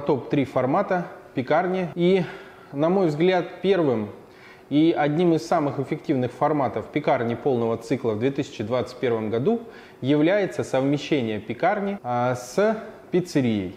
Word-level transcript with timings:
топ-3 0.00 0.44
формата 0.44 1.06
пекарни. 1.34 1.88
И, 1.94 2.24
на 2.72 2.88
мой 2.88 3.08
взгляд, 3.08 3.60
первым 3.62 4.10
и 4.68 4.94
одним 4.96 5.34
из 5.34 5.46
самых 5.46 5.78
эффективных 5.78 6.32
форматов 6.32 6.86
пекарни 6.86 7.34
полного 7.34 7.76
цикла 7.76 8.12
в 8.12 8.18
2021 8.18 9.30
году 9.30 9.60
является 10.00 10.64
совмещение 10.64 11.40
пекарни 11.40 11.98
а, 12.02 12.34
с 12.34 12.76
пиццерией. 13.10 13.76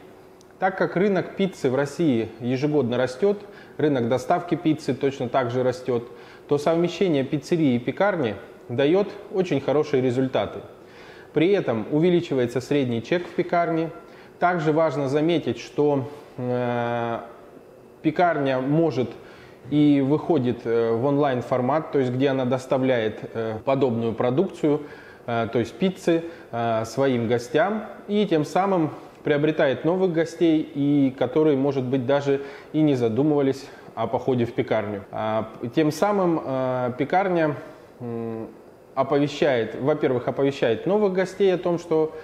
Так 0.57 0.77
как 0.77 0.97
рынок 0.97 1.35
пиццы 1.35 1.69
в 1.69 1.75
России 1.75 2.29
ежегодно 2.41 2.97
растет, 2.97 3.39
рынок 3.77 4.09
доставки 4.09 4.55
пиццы 4.55 4.93
точно 4.93 5.29
так 5.29 5.51
же 5.51 5.63
растет, 5.63 6.03
то 6.47 6.57
совмещение 6.57 7.23
пиццерии 7.23 7.75
и 7.75 7.79
пекарни 7.79 8.35
дает 8.67 9.07
очень 9.31 9.61
хорошие 9.61 10.01
результаты. 10.01 10.59
При 11.33 11.51
этом 11.51 11.85
увеличивается 11.91 12.59
средний 12.59 13.03
чек 13.03 13.25
в 13.25 13.29
пекарне. 13.31 13.91
Также 14.39 14.71
важно 14.71 15.09
заметить, 15.09 15.59
что 15.59 16.09
э, 16.37 17.19
пекарня 18.01 18.59
может 18.59 19.09
и 19.69 20.01
выходит 20.01 20.61
э, 20.65 20.91
в 20.93 21.05
онлайн 21.05 21.41
формат, 21.41 21.91
то 21.91 21.99
есть 21.99 22.11
где 22.11 22.29
она 22.29 22.45
доставляет 22.45 23.19
э, 23.33 23.57
подобную 23.65 24.13
продукцию, 24.13 24.81
э, 25.25 25.47
то 25.51 25.59
есть 25.59 25.73
пиццы, 25.75 26.23
своим 26.85 27.27
гостям 27.27 27.85
и 28.07 28.25
тем 28.25 28.43
самым 28.43 28.89
приобретает 29.23 29.85
новых 29.85 30.13
гостей, 30.13 30.67
и 30.73 31.13
которые, 31.19 31.57
может 31.57 31.83
быть, 31.83 32.07
даже 32.07 32.41
и 32.73 32.81
не 32.81 32.95
задумывались 32.95 33.67
о 33.93 34.07
походе 34.07 34.45
в 34.45 34.53
пекарню. 34.53 35.03
А, 35.11 35.49
тем 35.75 35.91
самым 35.91 36.39
пекарня 36.97 37.55
оповещает, 38.95 39.75
во-первых, 39.79 40.27
оповещает 40.27 40.87
новых 40.87 41.13
гостей 41.13 41.53
о 41.53 41.59
том, 41.59 41.77
что 41.77 42.15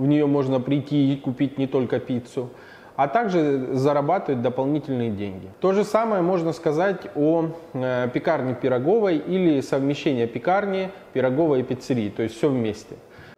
в 0.00 0.06
нее 0.06 0.26
можно 0.26 0.60
прийти 0.60 1.12
и 1.12 1.16
купить 1.16 1.58
не 1.58 1.66
только 1.66 2.00
пиццу, 2.00 2.48
а 2.96 3.06
также 3.06 3.68
зарабатывать 3.72 4.40
дополнительные 4.40 5.10
деньги. 5.10 5.48
То 5.60 5.72
же 5.72 5.84
самое 5.84 6.22
можно 6.22 6.52
сказать 6.52 7.02
о 7.14 7.50
э, 7.74 8.08
пекарне 8.12 8.54
пироговой 8.54 9.18
или 9.18 9.60
совмещение 9.60 10.26
пекарни, 10.26 10.90
пироговой 11.12 11.60
и 11.60 11.62
пиццерии, 11.62 12.08
то 12.08 12.22
есть 12.22 12.36
все 12.36 12.48
вместе 12.48 12.96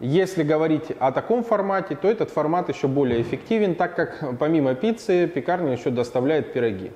Если 0.00 0.42
говорить 0.42 0.92
о 0.98 1.12
таком 1.12 1.42
формате, 1.44 1.96
то 2.00 2.08
этот 2.08 2.30
формат 2.30 2.68
еще 2.68 2.88
более 2.88 3.22
эффективен, 3.22 3.74
так 3.74 3.96
как 3.96 4.38
помимо 4.38 4.74
пиццы 4.74 5.26
пекарня 5.26 5.72
еще 5.72 5.90
доставляет 5.90 6.52
пироги. 6.52 6.92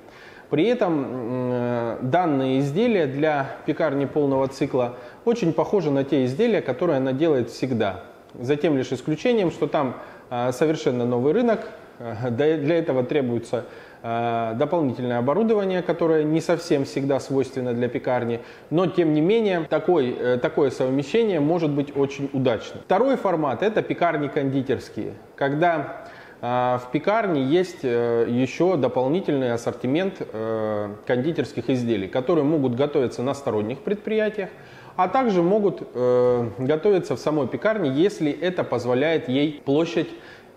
При 0.49 0.65
этом 0.65 1.99
данные 2.01 2.59
изделия 2.59 3.07
для 3.07 3.57
пекарни 3.65 4.05
полного 4.05 4.47
цикла 4.47 4.95
очень 5.25 5.53
похожи 5.53 5.91
на 5.91 6.03
те 6.03 6.25
изделия, 6.25 6.61
которые 6.61 6.97
она 6.97 7.13
делает 7.13 7.49
всегда. 7.49 8.03
За 8.33 8.55
тем 8.55 8.77
лишь 8.77 8.91
исключением, 8.91 9.51
что 9.51 9.67
там 9.67 9.97
а, 10.29 10.51
совершенно 10.51 11.05
новый 11.05 11.33
рынок, 11.33 11.67
для 12.29 12.77
этого 12.77 13.03
требуется 13.03 13.65
Э, 14.01 14.53
дополнительное 14.55 15.17
оборудование, 15.17 15.81
которое 15.81 16.23
не 16.23 16.39
совсем 16.39 16.85
всегда 16.85 17.19
свойственно 17.19 17.73
для 17.73 17.89
пекарни, 17.89 18.39
но 18.69 18.87
тем 18.87 19.13
не 19.13 19.19
менее 19.19 19.65
такой, 19.69 20.15
э, 20.17 20.37
такое 20.37 20.69
совмещение 20.69 21.41
может 21.41 21.69
быть 21.71 21.95
очень 21.97 22.29
удачным. 22.31 22.81
Второй 22.85 23.17
формат 23.17 23.61
это 23.61 23.81
пекарни 23.81 24.29
кондитерские, 24.29 25.15
когда 25.35 26.05
э, 26.07 26.09
в 26.41 26.83
пекарне 26.91 27.43
есть 27.43 27.83
еще 27.83 28.77
дополнительный 28.77 29.53
ассортимент 29.53 30.21
кондитерских 31.05 31.69
изделий, 31.69 32.07
которые 32.07 32.45
могут 32.45 32.75
готовиться 32.75 33.23
на 33.23 33.33
сторонних 33.33 33.79
предприятиях, 33.79 34.49
а 34.95 35.07
также 35.07 35.41
могут 35.41 35.83
готовиться 35.93 37.15
в 37.15 37.19
самой 37.19 37.47
пекарне, 37.47 37.89
если 37.89 38.31
это 38.31 38.63
позволяет 38.63 39.27
ей 39.27 39.61
площадь 39.65 40.09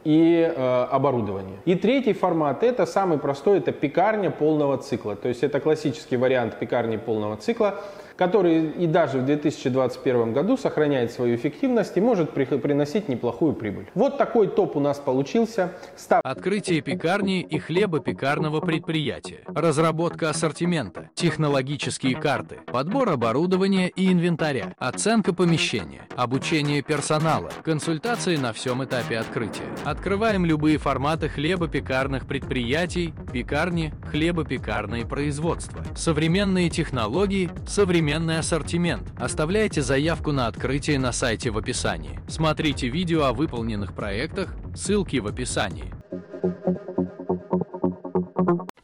и 0.04 0.53
э, 0.54 0.87
оборудование. 0.91 1.59
И 1.65 1.75
третий 1.76 2.12
формат, 2.12 2.64
это 2.64 2.87
самый 2.87 3.19
простой, 3.19 3.59
это 3.59 3.70
пекарня 3.72 4.31
полного 4.31 4.78
цикла. 4.78 5.14
То 5.14 5.28
есть 5.28 5.44
это 5.44 5.60
классический 5.60 6.16
вариант 6.16 6.59
пекарни 6.59 6.97
полного 6.97 7.37
цикла, 7.37 7.81
который 8.16 8.70
и 8.70 8.86
даже 8.86 9.18
в 9.18 9.26
2021 9.26 10.32
году 10.32 10.56
сохраняет 10.56 11.12
свою 11.12 11.36
эффективность 11.36 11.96
и 11.96 12.00
может 12.00 12.30
при, 12.30 12.44
приносить 12.44 13.08
неплохую 13.08 13.54
прибыль. 13.54 13.86
Вот 13.94 14.18
такой 14.18 14.48
топ 14.48 14.76
у 14.76 14.80
нас 14.80 14.98
получился. 14.98 15.72
Став... 15.96 16.20
Открытие 16.24 16.80
пекарни 16.80 17.40
и 17.40 17.58
хлебопекарного 17.58 18.60
предприятия, 18.60 19.40
разработка 19.46 20.30
ассортимента, 20.30 21.10
технологические 21.14 22.16
карты, 22.16 22.58
подбор 22.66 23.10
оборудования 23.10 23.88
и 23.88 24.12
инвентаря, 24.12 24.74
оценка 24.78 25.32
помещения, 25.32 26.02
обучение 26.16 26.82
персонала, 26.82 27.50
консультации 27.64 28.36
на 28.36 28.52
всем 28.52 28.84
этапе 28.84 29.18
открытия. 29.18 29.62
Открываем 29.84 30.44
любые 30.44 30.78
форматы 30.78 31.28
хлебопекарных 31.28 32.26
предприятий, 32.26 33.14
пекарни, 33.32 33.92
хлебопекарные 34.10 35.06
производства, 35.06 35.84
современные 35.96 36.70
технологии, 36.70 37.50
современные 37.66 38.01
современный 38.02 38.38
ассортимент. 38.38 39.04
Оставляйте 39.16 39.80
заявку 39.80 40.32
на 40.32 40.48
открытие 40.48 40.98
на 40.98 41.12
сайте 41.12 41.50
в 41.50 41.58
описании. 41.58 42.18
Смотрите 42.26 42.88
видео 42.88 43.26
о 43.26 43.32
выполненных 43.32 43.94
проектах, 43.94 44.56
ссылки 44.74 45.18
в 45.18 45.28
описании. 45.28 45.94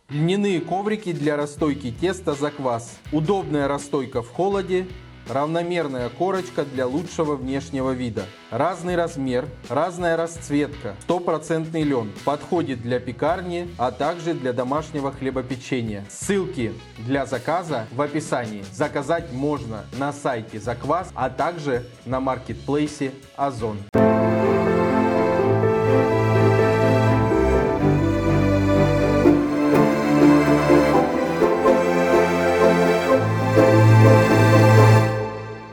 Льняные 0.08 0.60
коврики 0.60 1.12
для 1.12 1.36
расстойки 1.36 1.90
теста 1.90 2.34
за 2.34 2.52
квас. 2.52 2.96
Удобная 3.10 3.66
расстойка 3.66 4.22
в 4.22 4.28
холоде, 4.28 4.86
равномерная 5.28 6.08
корочка 6.08 6.64
для 6.64 6.86
лучшего 6.86 7.36
внешнего 7.36 7.90
вида. 7.90 8.24
Разный 8.50 8.96
размер, 8.96 9.46
разная 9.68 10.16
расцветка, 10.16 10.94
стопроцентный 11.02 11.82
лен. 11.82 12.10
Подходит 12.24 12.82
для 12.82 13.00
пекарни, 13.00 13.68
а 13.78 13.90
также 13.90 14.34
для 14.34 14.52
домашнего 14.52 15.12
хлебопечения. 15.12 16.04
Ссылки 16.08 16.72
для 16.98 17.26
заказа 17.26 17.86
в 17.92 18.00
описании. 18.00 18.64
Заказать 18.72 19.32
можно 19.32 19.84
на 19.98 20.12
сайте 20.12 20.60
Заквас, 20.60 21.10
а 21.14 21.30
также 21.30 21.86
на 22.04 22.20
маркетплейсе 22.20 23.12
Озон. 23.36 23.78